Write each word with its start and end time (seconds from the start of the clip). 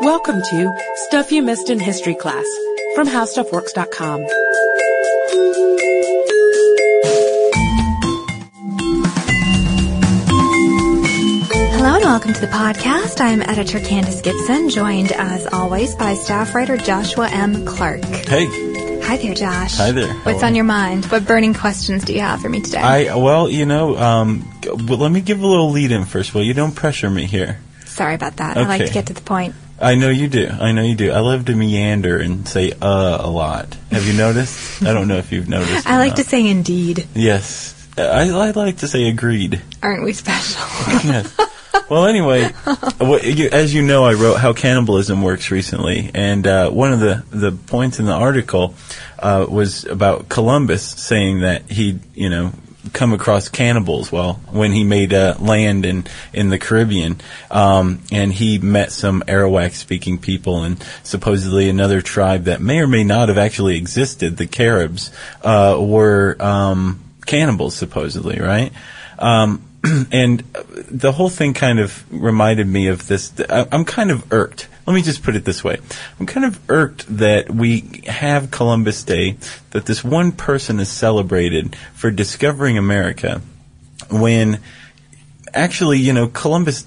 Welcome 0.00 0.42
to 0.42 0.72
Stuff 1.06 1.30
You 1.32 1.42
Missed 1.42 1.70
in 1.70 1.78
History 1.78 2.14
Class 2.14 2.44
from 2.94 3.06
HowStuffWorks.com. 3.06 4.24
Hello 11.76 11.96
and 11.96 12.04
welcome 12.04 12.32
to 12.32 12.40
the 12.40 12.46
podcast. 12.46 13.20
I'm 13.20 13.42
editor 13.42 13.78
Candace 13.78 14.22
Gibson, 14.22 14.70
joined 14.70 15.12
as 15.12 15.46
always 15.46 15.94
by 15.94 16.14
staff 16.14 16.54
writer 16.54 16.76
Joshua 16.78 17.28
M. 17.30 17.66
Clark. 17.66 18.02
Hey, 18.04 18.46
Hi 19.04 19.18
there, 19.18 19.34
Josh. 19.34 19.76
Hi 19.76 19.90
there. 19.92 20.14
What's 20.22 20.40
How 20.40 20.46
on 20.46 20.54
your 20.54 20.64
mind? 20.64 21.04
What 21.06 21.26
burning 21.26 21.52
questions 21.52 22.04
do 22.04 22.14
you 22.14 22.20
have 22.20 22.40
for 22.40 22.48
me 22.48 22.60
today? 22.62 22.78
I 22.78 23.14
well, 23.16 23.50
you 23.50 23.66
know, 23.66 23.96
um, 23.98 24.50
g- 24.62 24.70
well, 24.70 24.96
let 24.96 25.12
me 25.12 25.20
give 25.20 25.42
a 25.42 25.46
little 25.46 25.70
lead 25.70 25.90
in 25.92 26.06
first. 26.06 26.32
Well, 26.34 26.42
you 26.42 26.54
don't 26.54 26.74
pressure 26.74 27.10
me 27.10 27.26
here. 27.26 27.58
Sorry 27.84 28.14
about 28.14 28.36
that. 28.36 28.56
I 28.56 28.62
like 28.62 28.80
Okay. 28.80 28.88
to 28.88 28.94
get 28.94 29.06
to 29.06 29.12
the 29.12 29.20
point. 29.20 29.54
I 29.80 29.96
know 29.96 30.08
you 30.08 30.28
do. 30.28 30.48
I 30.48 30.72
know 30.72 30.82
you 30.82 30.94
do. 30.94 31.10
I 31.10 31.20
love 31.20 31.46
to 31.46 31.54
meander 31.56 32.18
and 32.18 32.46
say 32.46 32.72
"uh" 32.72 33.18
a 33.20 33.28
lot. 33.28 33.76
Have 33.90 34.06
you 34.06 34.12
noticed? 34.12 34.82
I 34.82 34.92
don't 34.92 35.08
know 35.08 35.16
if 35.16 35.32
you've 35.32 35.48
noticed. 35.48 35.86
I 35.88 35.98
like 35.98 36.10
not. 36.10 36.16
to 36.18 36.24
say 36.24 36.46
indeed. 36.46 37.06
Yes, 37.14 37.88
I, 37.98 38.30
I 38.30 38.50
like 38.52 38.78
to 38.78 38.88
say 38.88 39.08
agreed. 39.08 39.62
Aren't 39.82 40.04
we 40.04 40.12
special? 40.12 40.60
yes. 41.04 41.36
Well, 41.90 42.06
anyway, 42.06 42.50
as 43.52 43.74
you 43.74 43.82
know, 43.82 44.04
I 44.04 44.14
wrote 44.14 44.36
how 44.36 44.52
cannibalism 44.52 45.22
works 45.22 45.50
recently, 45.50 46.10
and 46.14 46.46
uh, 46.46 46.70
one 46.70 46.92
of 46.92 47.00
the, 47.00 47.24
the 47.30 47.52
points 47.52 47.98
in 47.98 48.06
the 48.06 48.12
article 48.12 48.74
uh, 49.18 49.44
was 49.48 49.84
about 49.84 50.28
Columbus 50.28 50.82
saying 50.82 51.40
that 51.40 51.70
he, 51.70 51.98
you 52.14 52.30
know, 52.30 52.52
come 52.92 53.12
across 53.12 53.48
cannibals. 53.48 54.12
Well, 54.12 54.34
when 54.50 54.72
he 54.72 54.84
made 54.84 55.12
uh, 55.12 55.36
land 55.38 55.84
in 55.84 56.04
in 56.32 56.50
the 56.50 56.58
Caribbean, 56.58 57.20
um, 57.50 58.00
and 58.12 58.32
he 58.32 58.58
met 58.58 58.92
some 58.92 59.22
Arawak-speaking 59.22 60.18
people, 60.18 60.62
and 60.62 60.84
supposedly 61.02 61.68
another 61.68 62.02
tribe 62.02 62.44
that 62.44 62.60
may 62.60 62.80
or 62.80 62.86
may 62.86 63.04
not 63.04 63.28
have 63.28 63.38
actually 63.38 63.76
existed, 63.76 64.36
the 64.36 64.46
Caribs, 64.46 65.10
uh, 65.42 65.76
were 65.80 66.36
um, 66.40 67.00
cannibals, 67.26 67.74
supposedly, 67.74 68.40
right? 68.40 68.72
Um, 69.18 69.62
and 70.12 70.40
the 70.90 71.12
whole 71.12 71.28
thing 71.28 71.54
kind 71.54 71.78
of 71.78 72.04
reminded 72.12 72.66
me 72.66 72.88
of 72.88 73.06
this. 73.06 73.32
I'm 73.48 73.84
kind 73.84 74.10
of 74.10 74.32
irked. 74.32 74.68
Let 74.86 74.94
me 74.94 75.02
just 75.02 75.22
put 75.22 75.34
it 75.34 75.44
this 75.44 75.64
way. 75.64 75.78
I'm 76.20 76.26
kind 76.26 76.46
of 76.46 76.70
irked 76.70 77.18
that 77.18 77.50
we 77.50 78.02
have 78.06 78.50
Columbus 78.50 79.02
Day, 79.02 79.36
that 79.70 79.86
this 79.86 80.04
one 80.04 80.32
person 80.32 80.78
is 80.80 80.88
celebrated 80.88 81.74
for 81.94 82.10
discovering 82.10 82.78
America, 82.78 83.40
when 84.10 84.60
actually, 85.52 85.98
you 85.98 86.12
know, 86.12 86.28
Columbus 86.28 86.86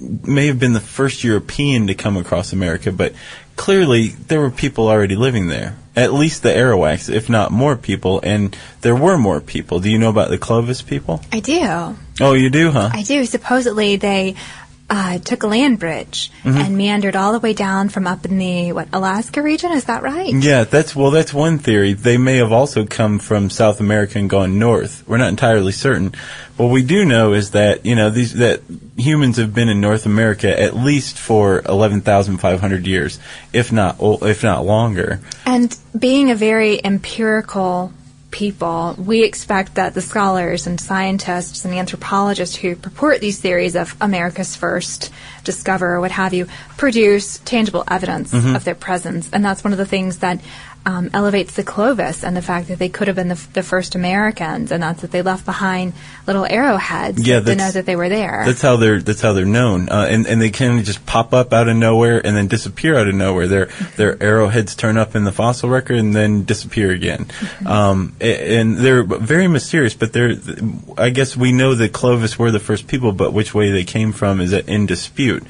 may 0.00 0.46
have 0.46 0.58
been 0.58 0.72
the 0.72 0.80
first 0.80 1.24
European 1.24 1.88
to 1.88 1.94
come 1.94 2.16
across 2.16 2.52
America, 2.52 2.92
but 2.92 3.14
clearly 3.56 4.08
there 4.08 4.40
were 4.40 4.50
people 4.50 4.88
already 4.88 5.16
living 5.16 5.48
there. 5.48 5.76
At 5.96 6.12
least 6.12 6.44
the 6.44 6.50
Arawaks, 6.50 7.12
if 7.12 7.28
not 7.28 7.50
more 7.50 7.76
people, 7.76 8.20
and 8.22 8.56
there 8.82 8.94
were 8.94 9.18
more 9.18 9.40
people. 9.40 9.80
Do 9.80 9.90
you 9.90 9.98
know 9.98 10.10
about 10.10 10.30
the 10.30 10.38
Clovis 10.38 10.82
people? 10.82 11.20
I 11.32 11.40
do. 11.40 11.96
Oh, 12.20 12.32
you 12.32 12.50
do, 12.50 12.70
huh? 12.70 12.90
I 12.92 13.02
do. 13.02 13.24
Supposedly 13.24 13.96
they 13.96 14.34
uh, 14.90 15.18
took 15.18 15.42
a 15.42 15.46
land 15.46 15.78
bridge 15.78 16.32
Mm-hmm. 16.44 16.56
and 16.58 16.76
meandered 16.78 17.14
all 17.14 17.32
the 17.32 17.40
way 17.40 17.52
down 17.52 17.90
from 17.90 18.06
up 18.06 18.24
in 18.24 18.38
the 18.38 18.72
what 18.72 18.88
Alaska 18.92 19.42
region. 19.42 19.70
Is 19.72 19.84
that 19.84 20.02
right? 20.02 20.32
Yeah, 20.32 20.64
that's 20.64 20.96
well. 20.96 21.10
That's 21.10 21.34
one 21.34 21.58
theory. 21.58 21.92
They 21.92 22.16
may 22.16 22.36
have 22.38 22.52
also 22.52 22.86
come 22.86 23.18
from 23.18 23.50
South 23.50 23.80
America 23.80 24.18
and 24.18 24.30
gone 24.30 24.58
north. 24.58 25.04
We're 25.06 25.18
not 25.18 25.28
entirely 25.28 25.72
certain. 25.72 26.14
What 26.56 26.70
we 26.70 26.82
do 26.82 27.04
know 27.04 27.34
is 27.34 27.50
that 27.50 27.84
you 27.84 27.94
know 27.96 28.08
these 28.08 28.32
that 28.34 28.62
humans 28.96 29.36
have 29.36 29.52
been 29.54 29.68
in 29.68 29.80
North 29.82 30.06
America 30.06 30.58
at 30.58 30.74
least 30.74 31.18
for 31.18 31.60
eleven 31.68 32.00
thousand 32.00 32.38
five 32.38 32.60
hundred 32.60 32.86
years, 32.86 33.18
if 33.52 33.70
not 33.70 33.96
if 34.00 34.42
not 34.42 34.64
longer. 34.64 35.20
And 35.44 35.76
being 35.98 36.30
a 36.30 36.34
very 36.34 36.82
empirical 36.82 37.92
people, 38.30 38.94
we 38.98 39.24
expect 39.24 39.76
that 39.76 39.94
the 39.94 40.02
scholars 40.02 40.66
and 40.66 40.80
scientists 40.80 41.64
and 41.64 41.74
anthropologists 41.74 42.56
who 42.56 42.76
purport 42.76 43.20
these 43.20 43.40
theories 43.40 43.74
of 43.74 43.96
America's 44.00 44.54
first 44.54 45.10
discoverer, 45.44 45.96
or 45.96 46.00
what 46.00 46.10
have 46.10 46.34
you, 46.34 46.46
produce 46.76 47.38
tangible 47.38 47.84
evidence 47.88 48.32
mm-hmm. 48.32 48.54
of 48.54 48.64
their 48.64 48.74
presence. 48.74 49.30
And 49.32 49.44
that's 49.44 49.64
one 49.64 49.72
of 49.72 49.78
the 49.78 49.86
things 49.86 50.18
that 50.18 50.40
um, 50.86 51.10
elevates 51.12 51.54
the 51.54 51.62
Clovis 51.62 52.24
and 52.24 52.34
the 52.36 52.40
fact 52.42 52.68
that 52.68 52.78
they 52.78 52.88
could 52.88 53.08
have 53.08 53.16
been 53.16 53.28
the, 53.28 53.46
the 53.52 53.62
first 53.62 53.94
Americans, 53.94 54.72
and 54.72 54.82
that's 54.82 55.02
that 55.02 55.10
they 55.10 55.20
left 55.20 55.44
behind 55.44 55.92
little 56.26 56.46
arrowheads 56.46 57.26
Yeah, 57.26 57.40
to 57.40 57.54
know 57.54 57.70
that 57.70 57.84
they 57.84 57.96
were 57.96 58.08
there. 58.08 58.42
That's 58.46 58.62
how 58.62 58.76
they're 58.76 59.00
that's 59.00 59.20
how 59.20 59.34
they're 59.34 59.44
known, 59.44 59.88
uh, 59.90 60.06
and 60.08 60.26
and 60.26 60.40
they 60.40 60.50
kind 60.50 60.78
of 60.78 60.84
just 60.86 61.04
pop 61.04 61.34
up 61.34 61.52
out 61.52 61.68
of 61.68 61.76
nowhere 61.76 62.24
and 62.24 62.34
then 62.36 62.48
disappear 62.48 62.96
out 62.96 63.06
of 63.06 63.14
nowhere. 63.14 63.46
Their 63.48 63.66
their 63.96 64.22
arrowheads 64.22 64.74
turn 64.74 64.96
up 64.96 65.14
in 65.14 65.24
the 65.24 65.32
fossil 65.32 65.68
record 65.68 65.98
and 65.98 66.14
then 66.14 66.44
disappear 66.44 66.90
again, 66.90 67.26
um, 67.66 68.16
a- 68.20 68.58
and 68.58 68.78
they're 68.78 69.02
very 69.04 69.48
mysterious. 69.48 69.92
But 69.94 70.12
they're 70.14 70.36
I 70.96 71.10
guess 71.10 71.36
we 71.36 71.52
know 71.52 71.74
that 71.74 71.92
Clovis 71.92 72.38
were 72.38 72.50
the 72.50 72.60
first 72.60 72.86
people, 72.88 73.12
but 73.12 73.32
which 73.34 73.52
way 73.52 73.70
they 73.70 73.84
came 73.84 74.12
from 74.12 74.40
is 74.40 74.52
in 74.54 74.86
dispute. 74.86 75.42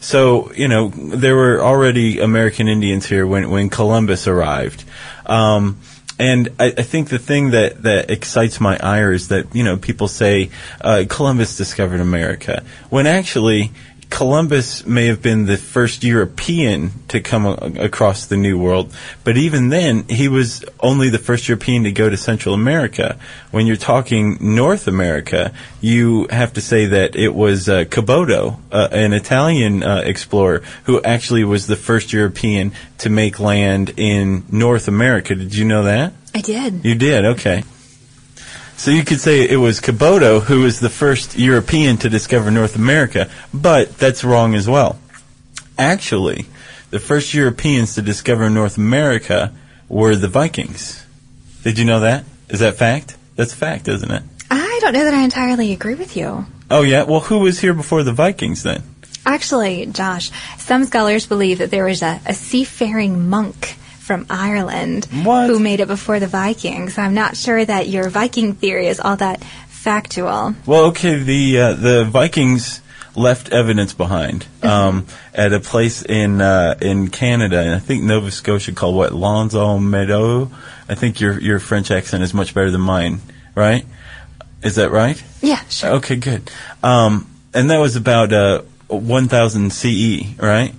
So 0.00 0.52
you 0.54 0.68
know 0.68 0.88
there 0.88 1.36
were 1.36 1.60
already 1.62 2.20
American 2.20 2.66
Indians 2.66 3.04
here 3.04 3.26
when 3.26 3.50
when 3.50 3.68
Columbus 3.68 4.26
arrived. 4.26 4.84
Um, 5.24 5.80
and 6.18 6.48
I, 6.58 6.66
I 6.66 6.82
think 6.82 7.08
the 7.08 7.18
thing 7.18 7.50
that, 7.50 7.82
that 7.82 8.10
excites 8.10 8.60
my 8.60 8.78
ire 8.78 9.12
is 9.12 9.28
that, 9.28 9.54
you 9.54 9.64
know, 9.64 9.76
people 9.76 10.08
say 10.08 10.50
uh, 10.80 11.04
Columbus 11.08 11.56
discovered 11.56 12.00
America, 12.00 12.64
when 12.88 13.06
actually 13.06 13.72
Columbus 14.08 14.86
may 14.86 15.06
have 15.06 15.20
been 15.20 15.46
the 15.46 15.56
first 15.56 16.04
European 16.04 16.92
to 17.08 17.20
come 17.20 17.44
a- 17.46 17.84
across 17.84 18.26
the 18.26 18.36
New 18.36 18.58
World, 18.58 18.94
but 19.24 19.36
even 19.36 19.68
then, 19.68 20.04
he 20.08 20.28
was 20.28 20.64
only 20.80 21.10
the 21.10 21.18
first 21.18 21.48
European 21.48 21.84
to 21.84 21.92
go 21.92 22.08
to 22.08 22.16
Central 22.16 22.54
America. 22.54 23.18
When 23.50 23.66
you're 23.66 23.76
talking 23.76 24.38
North 24.40 24.86
America, 24.88 25.52
you 25.80 26.26
have 26.30 26.52
to 26.54 26.60
say 26.60 26.86
that 26.86 27.16
it 27.16 27.34
was 27.34 27.68
uh, 27.68 27.84
Caboto, 27.84 28.58
uh, 28.72 28.88
an 28.92 29.12
Italian 29.12 29.82
uh, 29.82 30.02
explorer, 30.04 30.62
who 30.84 31.02
actually 31.02 31.44
was 31.44 31.66
the 31.66 31.76
first 31.76 32.12
European 32.12 32.72
to 32.98 33.10
make 33.10 33.40
land 33.40 33.94
in 33.96 34.44
North 34.50 34.88
America. 34.88 35.34
Did 35.34 35.54
you 35.54 35.64
know 35.64 35.84
that? 35.84 36.12
I 36.34 36.40
did. 36.40 36.84
You 36.84 36.94
did, 36.94 37.24
okay. 37.24 37.64
So 38.76 38.90
you 38.90 39.04
could 39.04 39.20
say 39.20 39.48
it 39.48 39.56
was 39.56 39.80
Caboto 39.80 40.42
who 40.42 40.60
was 40.60 40.80
the 40.80 40.90
first 40.90 41.38
European 41.38 41.96
to 41.98 42.10
discover 42.10 42.50
North 42.50 42.76
America, 42.76 43.28
but 43.52 43.96
that's 43.98 44.22
wrong 44.22 44.54
as 44.54 44.68
well. 44.68 44.98
Actually, 45.78 46.46
the 46.90 47.00
first 47.00 47.34
Europeans 47.34 47.94
to 47.94 48.02
discover 48.02 48.48
North 48.50 48.76
America 48.76 49.52
were 49.88 50.14
the 50.14 50.28
Vikings. 50.28 51.04
Did 51.62 51.78
you 51.78 51.84
know 51.84 52.00
that? 52.00 52.24
Is 52.48 52.60
that 52.60 52.76
fact? 52.76 53.16
That's 53.34 53.52
fact, 53.52 53.88
isn't 53.88 54.10
it? 54.10 54.22
I 54.50 54.78
don't 54.80 54.92
know 54.92 55.04
that 55.04 55.14
I 55.14 55.22
entirely 55.22 55.72
agree 55.72 55.94
with 55.94 56.16
you. 56.16 56.46
Oh 56.70 56.82
yeah. 56.82 57.04
Well, 57.04 57.20
who 57.20 57.40
was 57.40 57.58
here 57.58 57.74
before 57.74 58.02
the 58.02 58.12
Vikings 58.12 58.62
then? 58.62 58.82
Actually, 59.24 59.86
Josh, 59.86 60.30
some 60.58 60.84
scholars 60.84 61.26
believe 61.26 61.58
that 61.58 61.70
there 61.70 61.84
was 61.84 62.02
a, 62.02 62.20
a 62.26 62.34
seafaring 62.34 63.28
monk 63.28 63.76
from 64.06 64.24
Ireland 64.30 65.06
What? 65.24 65.50
who 65.50 65.58
made 65.58 65.80
it 65.80 65.88
before 65.88 66.20
the 66.20 66.28
Vikings. 66.28 66.96
I'm 66.96 67.14
not 67.14 67.36
sure 67.36 67.64
that 67.64 67.88
your 67.88 68.08
Viking 68.08 68.54
theory 68.54 68.86
is 68.86 69.00
all 69.00 69.16
that 69.16 69.42
factual. 69.68 70.54
Well, 70.64 70.84
okay, 70.86 71.18
the 71.18 71.60
uh, 71.60 71.72
the 71.74 72.04
Vikings 72.04 72.80
left 73.16 73.48
evidence 73.52 73.94
behind 73.94 74.46
um, 74.62 75.06
at 75.34 75.52
a 75.52 75.60
place 75.60 76.02
in 76.02 76.40
uh, 76.40 76.76
in 76.80 77.08
Canada, 77.08 77.58
and 77.60 77.74
I 77.74 77.78
think 77.80 78.02
Nova 78.04 78.30
Scotia 78.30 78.72
called 78.72 78.94
what 78.94 79.12
L'Anse 79.12 79.54
aux 79.54 79.78
Meadow. 79.78 80.50
I 80.88 80.94
think 80.94 81.20
your 81.20 81.40
your 81.40 81.58
French 81.58 81.90
accent 81.90 82.22
is 82.22 82.32
much 82.32 82.54
better 82.54 82.70
than 82.70 82.80
mine, 82.80 83.20
right? 83.54 83.84
Is 84.62 84.76
that 84.76 84.90
right? 84.90 85.22
Yeah, 85.42 85.62
sure. 85.68 85.90
Okay, 85.94 86.16
good. 86.16 86.50
Um, 86.82 87.26
and 87.54 87.70
that 87.70 87.78
was 87.78 87.96
about 87.96 88.32
uh, 88.32 88.62
1000 88.88 89.70
CE, 89.72 90.38
right? 90.38 90.72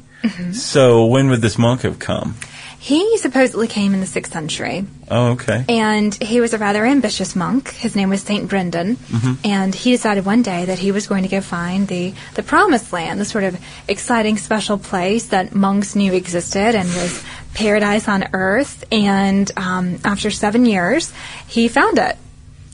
So 0.52 1.06
when 1.06 1.30
would 1.30 1.42
this 1.42 1.58
monk 1.58 1.82
have 1.84 2.00
come? 2.00 2.36
He 2.80 3.18
supposedly 3.18 3.68
came 3.68 3.94
in 3.94 4.00
the 4.02 4.06
6th 4.06 4.32
century, 4.32 4.86
Oh, 5.10 5.32
okay. 5.32 5.66
and 5.68 6.14
he 6.14 6.40
was 6.40 6.54
a 6.54 6.58
rather 6.58 6.86
ambitious 6.86 7.36
monk. 7.36 7.72
His 7.72 7.96
name 7.96 8.10
was 8.10 8.22
Saint 8.22 8.48
Brendan, 8.50 8.98
and 9.44 9.74
he 9.74 9.92
decided 9.92 10.26
one 10.26 10.44
day 10.44 10.66
that 10.66 10.78
he 10.80 10.92
was 10.92 11.08
going 11.08 11.24
to 11.24 11.30
go 11.30 11.42
find 11.42 11.88
the, 11.88 12.14
the 12.36 12.44
promised 12.44 12.94
land, 12.94 13.20
the 13.20 13.26
sort 13.26 13.44
of 13.46 13.60
exciting 13.88 14.38
special 14.38 14.78
place 14.78 15.28
that 15.28 15.56
monks 15.56 15.96
knew 15.96 16.14
existed 16.14 16.76
and 16.76 16.88
was 16.88 17.24
paradise 17.56 18.08
on 18.08 18.26
earth. 18.34 18.86
And 18.92 19.52
um, 19.58 19.98
after 20.06 20.30
seven 20.30 20.66
years, 20.66 21.12
he 21.48 21.68
found 21.70 21.98
it. 21.98 22.16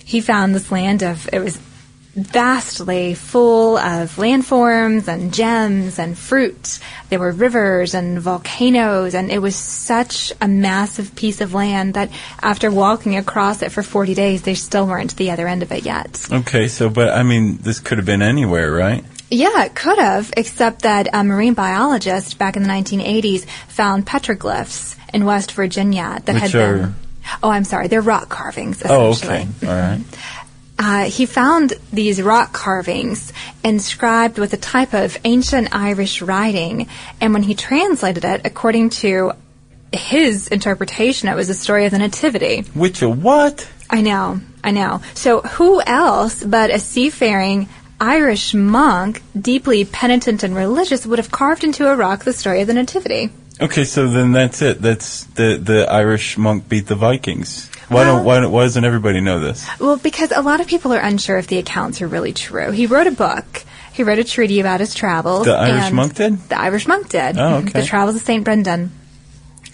He 0.05 0.19
found 0.19 0.53
this 0.53 0.69
land 0.69 1.01
of, 1.01 1.29
it 1.31 1.39
was 1.39 1.57
vastly 2.15 3.15
full 3.15 3.77
of 3.77 4.15
landforms 4.17 5.07
and 5.07 5.33
gems 5.33 5.97
and 5.97 6.17
fruit. 6.17 6.79
There 7.09 7.19
were 7.19 7.31
rivers 7.31 7.93
and 7.93 8.19
volcanoes, 8.19 9.15
and 9.15 9.31
it 9.31 9.39
was 9.39 9.55
such 9.55 10.31
a 10.39 10.47
massive 10.47 11.15
piece 11.15 11.41
of 11.41 11.53
land 11.53 11.95
that 11.95 12.11
after 12.41 12.69
walking 12.69 13.17
across 13.17 13.61
it 13.61 13.71
for 13.71 13.81
40 13.81 14.13
days, 14.13 14.43
they 14.43 14.53
still 14.55 14.85
weren't 14.85 15.11
to 15.11 15.15
the 15.15 15.31
other 15.31 15.47
end 15.47 15.63
of 15.63 15.71
it 15.71 15.85
yet. 15.85 16.27
Okay, 16.31 16.67
so, 16.67 16.89
but 16.89 17.09
I 17.09 17.23
mean, 17.23 17.57
this 17.57 17.79
could 17.79 17.97
have 17.97 18.05
been 18.05 18.21
anywhere, 18.21 18.71
right? 18.71 19.03
Yeah, 19.31 19.63
it 19.63 19.73
could 19.73 19.97
have, 19.97 20.31
except 20.37 20.83
that 20.83 21.07
a 21.11 21.23
marine 21.23 21.55
biologist 21.55 22.37
back 22.37 22.55
in 22.55 22.61
the 22.63 22.69
1980s 22.69 23.45
found 23.67 24.05
petroglyphs 24.05 24.95
in 25.11 25.25
West 25.25 25.53
Virginia 25.53 26.21
that 26.25 26.33
Which 26.33 26.51
had 26.51 26.55
are- 26.55 26.93
Oh, 27.41 27.49
I'm 27.49 27.63
sorry. 27.63 27.87
They're 27.87 28.01
rock 28.01 28.29
carvings, 28.29 28.83
Oh, 28.85 29.11
okay. 29.11 29.47
All 29.63 29.69
right. 29.69 30.01
Uh, 30.85 31.05
he 31.05 31.25
found 31.25 31.71
these 31.93 32.21
rock 32.21 32.51
carvings 32.51 33.31
inscribed 33.63 34.37
with 34.37 34.51
a 34.51 34.57
type 34.57 34.93
of 34.93 35.17
ancient 35.23 35.73
Irish 35.73 36.21
writing, 36.21 36.89
and 37.21 37.33
when 37.33 37.41
he 37.41 37.55
translated 37.55 38.25
it, 38.25 38.41
according 38.43 38.89
to 38.89 39.31
his 39.93 40.49
interpretation, 40.49 41.29
it 41.29 41.37
was 41.37 41.47
a 41.47 41.53
story 41.53 41.85
of 41.85 41.91
the 41.91 41.99
Nativity. 41.99 42.63
Which 42.73 43.01
a 43.01 43.09
what? 43.09 43.65
I 43.89 44.01
know, 44.01 44.41
I 44.61 44.71
know. 44.71 45.01
So 45.13 45.39
who 45.39 45.81
else 45.81 46.43
but 46.43 46.69
a 46.69 46.79
seafaring 46.79 47.69
Irish 48.01 48.53
monk, 48.53 49.23
deeply 49.39 49.85
penitent 49.85 50.43
and 50.43 50.53
religious, 50.53 51.05
would 51.05 51.19
have 51.19 51.31
carved 51.31 51.63
into 51.63 51.87
a 51.87 51.95
rock 51.95 52.25
the 52.25 52.33
story 52.33 52.59
of 52.59 52.67
the 52.67 52.73
Nativity? 52.73 53.29
Okay, 53.61 53.85
so 53.85 54.09
then 54.09 54.33
that's 54.33 54.61
it. 54.61 54.81
That's 54.81 55.23
the 55.35 55.55
the 55.55 55.89
Irish 55.89 56.37
monk 56.37 56.67
beat 56.67 56.87
the 56.87 56.95
Vikings. 56.95 57.69
Why 57.93 58.01
Well- 58.03 58.15
don't 58.17 58.25
why, 58.25 58.39
don't- 58.39 58.51
why 58.51 58.63
doesn't 58.63 58.83
everybody 58.83 59.21
know 59.21 59.39
this? 59.39 59.65
Well, 59.79 59.97
because 59.97 60.31
a 60.35 60.41
lot 60.41 60.59
of 60.61 60.67
people 60.67 60.93
are 60.93 60.99
unsure 60.99 61.37
if 61.37 61.47
the 61.47 61.57
accounts 61.59 62.01
are 62.01 62.07
really 62.07 62.33
true. 62.33 62.71
He 62.71 62.85
wrote 62.85 63.07
a 63.07 63.11
book. 63.11 63.63
He 63.93 64.01
wrote 64.03 64.17
a 64.19 64.23
treaty 64.23 64.59
about 64.59 64.79
his 64.79 64.95
travels. 64.95 65.45
The 65.45 65.53
Irish 65.55 65.91
monk 65.91 66.15
did? 66.15 66.49
The 66.49 66.59
Irish 66.59 66.87
monk 66.87 67.09
did. 67.09 67.37
Oh, 67.37 67.57
okay. 67.57 67.81
The 67.81 67.85
Travels 67.85 68.15
of 68.15 68.23
St. 68.23 68.43
Brendan. 68.43 68.91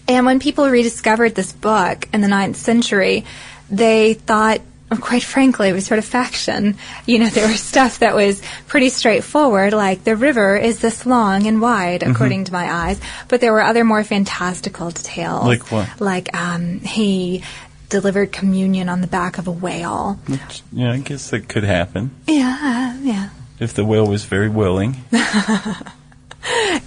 And 0.10 0.26
when 0.26 0.40
people 0.40 0.70
rediscovered 0.70 1.36
this 1.36 1.54
book 1.54 2.08
in 2.12 2.20
the 2.22 2.28
ninth 2.28 2.58
century, 2.58 3.24
they 3.70 4.16
thought, 4.16 4.60
well, 4.90 5.00
quite 5.00 5.22
frankly, 5.24 5.70
it 5.70 5.74
was 5.74 5.86
sort 5.86 6.00
of 6.00 6.06
faction. 6.06 6.76
You 7.06 7.20
know, 7.20 7.28
there 7.30 7.48
was 7.48 7.62
stuff 7.62 8.00
that 8.00 8.16
was 8.16 8.42
pretty 8.68 8.90
straightforward, 8.90 9.72
like 9.72 10.04
the 10.04 10.16
river 10.16 10.58
is 10.58 10.80
this 10.80 11.06
long 11.06 11.46
and 11.48 11.62
wide, 11.62 12.02
Mm-hmm. 12.02 12.12
according 12.12 12.44
to 12.46 12.52
my 12.52 12.70
eyes. 12.70 13.00
But 13.30 13.40
there 13.40 13.54
were 13.54 13.62
other 13.62 13.86
more 13.86 14.04
fantastical 14.04 14.90
details. 14.90 15.46
Like 15.46 15.72
what? 15.72 16.02
Like, 16.02 16.36
um, 16.36 16.80
he 16.80 17.44
delivered 17.90 18.32
communion 18.32 18.88
on 18.90 19.02
the 19.02 19.08
back 19.08 19.38
of 19.38 19.48
a 19.48 19.52
whale. 19.52 20.20
Yeah, 20.72 20.92
I 20.92 21.00
guess 21.00 21.30
that 21.32 21.48
could 21.50 21.64
happen 21.64 22.12
Yeah, 22.28 22.96
yeah. 23.02 23.30
if 23.60 23.74
the 23.74 23.84
whale 23.84 24.08
was 24.08 24.26
very 24.26 24.50
willing. 24.50 24.96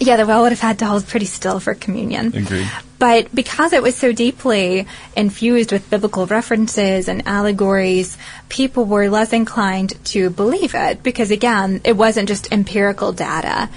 Yeah, 0.00 0.16
the 0.16 0.26
whale 0.26 0.42
would 0.42 0.50
have 0.52 0.60
had 0.60 0.78
to 0.80 0.86
hold 0.86 1.06
pretty 1.06 1.26
still 1.26 1.60
for 1.60 1.74
communion. 1.74 2.34
Agreed. 2.34 2.68
But 2.98 3.32
because 3.34 3.72
it 3.72 3.82
was 3.82 3.94
so 3.94 4.10
deeply 4.12 4.86
infused 5.14 5.70
with 5.72 5.88
biblical 5.90 6.26
references 6.26 7.06
and 7.08 7.28
allegories, 7.28 8.16
people 8.48 8.84
were 8.86 9.08
less 9.10 9.32
inclined 9.32 9.92
to 10.06 10.30
believe 10.30 10.74
it 10.74 11.02
because, 11.02 11.30
again, 11.30 11.82
it 11.84 11.96
wasn't 11.96 12.28
just 12.28 12.50
empirical 12.50 13.12
data. 13.12 13.68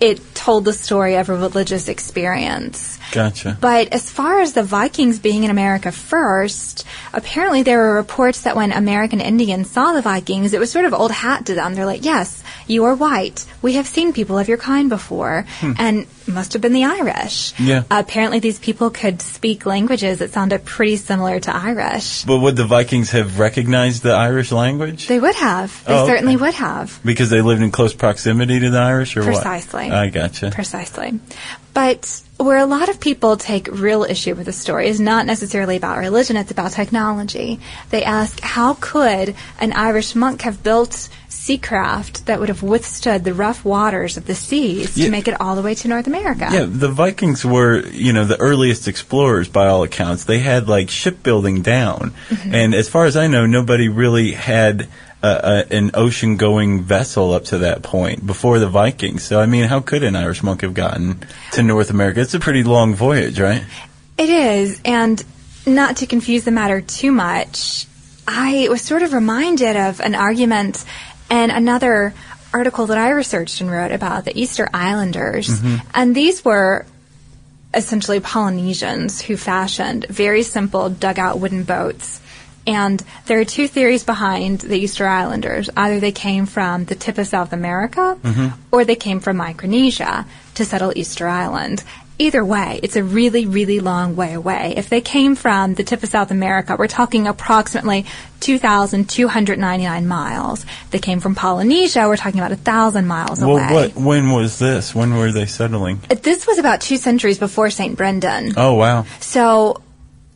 It 0.00 0.34
told 0.34 0.64
the 0.64 0.72
story 0.72 1.14
of 1.16 1.28
a 1.30 1.36
religious 1.36 1.88
experience. 1.88 2.98
Gotcha. 3.12 3.56
But 3.60 3.92
as 3.92 4.10
far 4.10 4.40
as 4.40 4.52
the 4.52 4.62
Vikings 4.62 5.18
being 5.18 5.44
in 5.44 5.50
America 5.50 5.90
first, 5.92 6.84
apparently 7.12 7.62
there 7.62 7.78
were 7.78 7.94
reports 7.94 8.42
that 8.42 8.56
when 8.56 8.72
American 8.72 9.20
Indians 9.20 9.70
saw 9.70 9.92
the 9.92 10.02
Vikings, 10.02 10.52
it 10.52 10.60
was 10.60 10.70
sort 10.70 10.84
of 10.84 10.94
old 10.94 11.10
hat 11.12 11.46
to 11.46 11.54
them. 11.54 11.74
They're 11.74 11.86
like, 11.86 12.04
yes, 12.04 12.42
you 12.66 12.84
are 12.84 12.94
white. 12.94 13.44
We 13.62 13.74
have 13.74 13.86
seen 13.86 14.12
people 14.12 14.38
of 14.38 14.48
your 14.48 14.58
kind 14.58 14.88
before. 14.88 15.44
Hmm. 15.60 15.72
And 15.78 16.06
must 16.26 16.52
have 16.52 16.62
been 16.62 16.72
the 16.72 16.84
Irish. 16.84 17.58
Yeah. 17.58 17.82
apparently 17.90 18.38
these 18.38 18.60
people 18.60 18.90
could 18.90 19.20
speak 19.20 19.66
languages 19.66 20.20
that 20.20 20.30
sounded 20.30 20.64
pretty 20.64 20.94
similar 20.96 21.40
to 21.40 21.52
Irish. 21.54 22.24
But 22.24 22.38
would 22.38 22.54
the 22.54 22.66
Vikings 22.66 23.10
have 23.10 23.40
recognized 23.40 24.04
the 24.04 24.12
Irish 24.12 24.52
language? 24.52 25.08
They 25.08 25.18
would 25.18 25.34
have. 25.34 25.84
They 25.86 25.92
Oh, 25.94 26.02
okay. 26.04 26.12
certainly 26.12 26.36
would 26.36 26.54
have. 26.54 27.00
because 27.04 27.30
they 27.30 27.40
lived 27.40 27.62
in 27.62 27.72
close 27.72 27.94
proximity 27.94 28.60
to 28.60 28.70
the 28.70 28.78
Irish, 28.78 29.16
or 29.16 29.24
Precisely. 29.24 29.88
what? 29.88 29.96
I 29.98 30.08
gotcha. 30.10 30.50
Precisely. 30.52 31.18
But 31.72 32.22
where 32.36 32.58
a 32.58 32.66
lot 32.66 32.88
of 32.88 33.00
people 33.00 33.36
take 33.36 33.68
real 33.70 34.02
issue 34.04 34.34
with 34.34 34.46
the 34.46 34.52
story 34.52 34.88
is 34.88 34.98
not 35.00 35.26
necessarily 35.26 35.76
about 35.76 35.98
religion, 35.98 36.36
it's 36.36 36.50
about 36.50 36.72
technology. 36.72 37.60
They 37.90 38.02
ask, 38.02 38.40
how 38.40 38.74
could 38.80 39.34
an 39.60 39.72
Irish 39.72 40.14
monk 40.14 40.42
have 40.42 40.62
built 40.62 41.08
seacraft 41.28 42.24
that 42.26 42.38
would 42.40 42.48
have 42.48 42.62
withstood 42.62 43.24
the 43.24 43.34
rough 43.34 43.64
waters 43.64 44.16
of 44.16 44.26
the 44.26 44.34
seas 44.34 44.96
Yeah. 44.96 45.06
to 45.06 45.10
make 45.10 45.28
it 45.28 45.40
all 45.40 45.54
the 45.56 45.62
way 45.62 45.74
to 45.76 45.88
North 45.88 46.06
America? 46.06 46.48
Yeah, 46.52 46.66
the 46.68 46.88
Vikings 46.88 47.44
were, 47.44 47.86
you 47.88 48.12
know, 48.12 48.24
the 48.24 48.38
earliest 48.40 48.88
explorers 48.88 49.48
by 49.48 49.66
all 49.66 49.82
accounts. 49.82 50.24
They 50.24 50.38
had 50.38 50.68
like 50.68 50.90
shipbuilding 50.90 51.62
down, 51.62 52.12
Mm-hmm. 52.30 52.54
and 52.54 52.74
as 52.74 52.88
far 52.88 53.04
as 53.06 53.16
I 53.16 53.26
know, 53.26 53.46
nobody 53.46 53.88
really 53.88 54.32
had 54.32 54.88
a, 55.22 55.28
a, 55.70 55.74
an 55.74 55.90
ocean-going 55.94 56.82
vessel 56.82 57.32
up 57.32 57.44
to 57.46 57.58
that 57.58 57.82
point 57.82 58.26
before 58.26 58.58
the 58.58 58.68
Vikings. 58.68 59.22
So, 59.22 59.40
I 59.40 59.46
mean, 59.46 59.64
how 59.64 59.80
could 59.80 60.02
an 60.02 60.16
Irish 60.16 60.42
monk 60.42 60.62
have 60.62 60.74
gotten 60.74 61.20
to 61.52 61.62
North 61.62 61.90
America? 61.90 62.20
It's 62.20 62.34
a 62.34 62.40
pretty 62.40 62.62
long 62.62 62.94
voyage, 62.94 63.40
right? 63.40 63.62
It 64.18 64.28
is, 64.28 64.80
and 64.84 65.22
not 65.66 65.98
to 65.98 66.06
confuse 66.06 66.44
the 66.44 66.50
matter 66.50 66.80
too 66.80 67.12
much, 67.12 67.86
I 68.26 68.68
was 68.70 68.82
sort 68.82 69.02
of 69.02 69.12
reminded 69.12 69.76
of 69.76 70.00
an 70.00 70.14
argument 70.14 70.84
and 71.30 71.52
another 71.52 72.14
article 72.52 72.86
that 72.86 72.98
I 72.98 73.10
researched 73.10 73.60
and 73.60 73.70
wrote 73.70 73.92
about 73.92 74.24
the 74.24 74.38
Easter 74.38 74.68
Islanders. 74.74 75.48
Mm-hmm. 75.48 75.88
And 75.94 76.14
these 76.14 76.44
were 76.44 76.86
essentially 77.72 78.20
Polynesians 78.20 79.20
who 79.20 79.36
fashioned 79.36 80.06
very 80.08 80.42
simple 80.42 80.90
dugout 80.90 81.38
wooden 81.38 81.62
boats. 81.62 82.20
And 82.66 83.02
there 83.26 83.40
are 83.40 83.44
two 83.44 83.68
theories 83.68 84.04
behind 84.04 84.60
the 84.60 84.76
Easter 84.76 85.06
Islanders. 85.06 85.70
Either 85.76 86.00
they 86.00 86.12
came 86.12 86.46
from 86.46 86.84
the 86.84 86.94
tip 86.94 87.18
of 87.18 87.26
South 87.26 87.52
America 87.52 88.18
mm-hmm. 88.22 88.48
or 88.70 88.84
they 88.84 88.96
came 88.96 89.20
from 89.20 89.36
Micronesia 89.36 90.26
to 90.54 90.64
settle 90.64 90.92
Easter 90.94 91.26
Island. 91.26 91.82
Either 92.18 92.44
way, 92.44 92.78
it's 92.82 92.96
a 92.96 93.02
really, 93.02 93.46
really 93.46 93.80
long 93.80 94.14
way 94.14 94.34
away. 94.34 94.74
If 94.76 94.90
they 94.90 95.00
came 95.00 95.34
from 95.36 95.72
the 95.72 95.82
tip 95.82 96.02
of 96.02 96.10
South 96.10 96.30
America, 96.30 96.76
we're 96.78 96.86
talking 96.86 97.26
approximately 97.26 98.04
2,299 98.40 100.06
miles. 100.06 100.64
If 100.64 100.90
they 100.90 100.98
came 100.98 101.20
from 101.20 101.34
Polynesia, 101.34 102.06
we're 102.06 102.18
talking 102.18 102.38
about 102.38 102.50
1,000 102.50 103.06
miles 103.06 103.40
Well, 103.40 103.56
away. 103.56 103.72
what? 103.72 103.96
When 103.96 104.32
was 104.32 104.58
this? 104.58 104.94
When 104.94 105.16
were 105.16 105.32
they 105.32 105.46
settling? 105.46 106.00
This 106.22 106.46
was 106.46 106.58
about 106.58 106.82
two 106.82 106.98
centuries 106.98 107.38
before 107.38 107.70
St. 107.70 107.96
Brendan. 107.96 108.52
Oh, 108.54 108.74
wow. 108.74 109.06
So, 109.20 109.80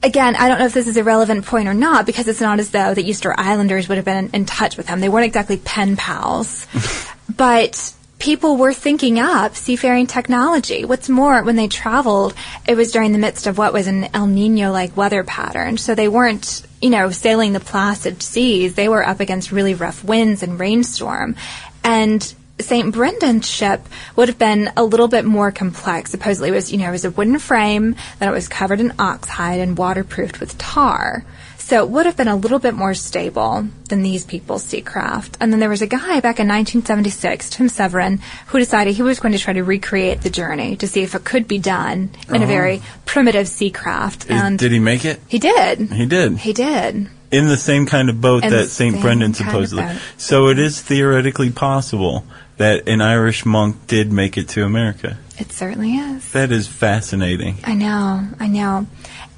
again, 0.05 0.37
I 0.37 0.49
don't 0.49 0.59
know 0.59 0.67
if 0.67 0.75
this 0.75 0.87
is 0.87 0.97
a 0.97 1.05
relevant 1.05 1.47
point 1.47 1.67
or 1.67 1.75
not 1.75 2.07
because 2.07 2.29
it's 2.29 2.41
not 2.41 2.61
as 2.61 2.71
though 2.71 2.95
the 2.95 3.09
Easter 3.09 3.35
Islanders 3.37 3.89
would 3.89 3.97
have 3.97 4.05
been 4.05 4.31
in, 4.33 4.45
touch 4.45 4.77
with 4.77 4.87
him. 4.87 5.01
They 5.01 5.09
weren't 5.09 5.25
exactly 5.25 5.57
pen 5.57 5.97
pals. 5.97 6.67
but 7.37 7.95
people 8.19 8.57
were 8.57 8.75
thinking 8.75 9.19
up 9.19 9.57
seafaring 9.57 10.07
technology. 10.07 10.85
What's 10.85 11.09
more, 11.09 11.43
when 11.43 11.57
they 11.57 11.69
traveled, 11.69 12.35
it 12.69 12.77
was 12.77 12.93
during 12.93 13.13
the 13.13 13.19
midst 13.19 13.47
of 13.47 13.59
what 13.59 13.73
was 13.73 13.87
an 13.87 14.09
El 14.15 14.27
Nino 14.27 14.71
like 14.71 14.97
weather 14.97 15.25
pattern. 15.25 15.79
So 15.79 15.95
they 15.95 16.09
weren't, 16.09 16.63
you 16.81 16.91
know, 16.91 17.11
sailing 17.11 17.53
the 17.53 17.61
placid 17.61 18.23
seas. 18.23 18.75
They 18.75 18.89
were 18.89 19.05
up 19.05 19.21
against 19.21 19.53
really 19.53 19.75
rough 19.75 20.05
winds 20.05 20.43
and 20.43 20.61
rainstorm. 20.61 21.35
And 21.83 22.35
St. 22.61 22.93
Brendan's 22.93 23.49
ship 23.49 23.81
would 24.15 24.29
have 24.29 24.39
been 24.39 24.71
a 24.77 24.85
little 24.85 25.09
bit 25.09 25.25
more 25.25 25.51
complex. 25.51 26.11
Supposedly, 26.11 26.51
it 26.51 26.53
was 26.53 26.71
you 26.73 26.79
know 26.79 26.89
it 26.89 26.93
was 26.93 27.05
a 27.05 27.11
wooden 27.11 27.39
frame, 27.39 27.97
then 28.19 28.29
it 28.29 28.33
was 28.33 28.49
covered 28.49 28.81
in 28.81 28.93
oxhide 28.99 29.61
and 29.61 29.77
waterproofed 29.77 30.41
with 30.41 30.57
tar. 30.57 31.25
So 31.65 31.83
it 31.83 31.89
would 31.89 32.05
have 32.05 32.15
been 32.15 32.29
a 32.29 32.37
little 32.37 32.59
bit 32.59 32.75
more 32.75 32.93
stable 32.93 33.67
than 33.89 34.03
these 34.03 34.27
people's 34.27 34.63
sea 34.63 34.83
craft. 34.83 35.39
And 35.41 35.51
then 35.51 35.61
there 35.61 35.71
was 35.71 35.81
a 35.81 35.87
guy 35.87 36.21
back 36.21 36.39
in 36.39 36.47
1976, 36.47 37.49
Tim 37.49 37.71
Severin, 37.71 38.21
who 38.49 38.59
decided 38.59 38.95
he 38.95 39.03
was 39.03 39.19
going 39.19 39.33
to 39.33 39.39
try 39.39 39.55
to 39.55 39.65
recreate 39.65 40.21
the 40.21 40.29
journey 40.29 40.77
to 40.77 40.87
see 40.87 41.03
if 41.03 41.15
it 41.15 41.25
could 41.25 41.49
be 41.49 41.59
done 41.59 42.11
in 42.29 42.35
a 42.35 42.39
uh-huh. 42.39 42.47
very 42.47 42.83
primitive 43.07 43.49
sea 43.49 43.71
craft. 43.71 44.27
And 44.29 44.59
did 44.59 44.73
he 44.73 44.79
make 44.79 45.07
it? 45.07 45.21
he 45.27 45.39
did. 45.39 45.91
He 45.91 46.05
did. 46.05 46.37
He 46.37 46.53
did. 46.53 47.09
in 47.31 47.49
the 47.49 47.57
same 47.57 47.87
kind 47.87 48.11
of 48.11 48.21
boat 48.21 48.45
In 48.45 48.51
that 48.51 48.67
St. 48.67 49.01
Brendan 49.01 49.33
supposedly. 49.33 49.87
So 50.19 50.49
it 50.49 50.59
is 50.59 50.83
theoretically 50.83 51.49
possible 51.49 52.27
that 52.57 52.89
an 52.89 53.01
Irish 53.01 53.45
monk 53.45 53.87
did 53.87 54.13
make 54.13 54.39
it 54.39 54.49
to 54.51 54.65
America. 54.65 55.19
It 55.39 55.51
certainly 55.53 55.95
is. 55.97 56.33
That 56.33 56.53
is 56.53 56.69
fascinating. 56.69 57.59
I 57.65 57.75
know, 57.75 58.29
I 58.39 58.47
know. 58.47 58.87